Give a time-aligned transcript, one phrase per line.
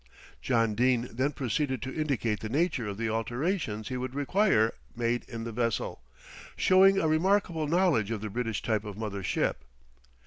[0.41, 5.23] John Dene then proceeded to indicate the nature of the alterations he would require made
[5.29, 6.01] in the vessel,
[6.55, 9.63] showing a remarkable knowledge of the British type of mother ship.